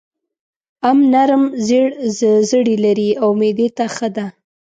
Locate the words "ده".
4.15-4.25